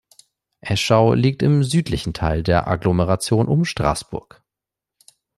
[0.61, 4.43] Eschau liegt im südlichen Teil der Agglomeration um Straßburg.